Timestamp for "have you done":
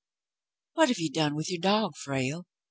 0.89-1.35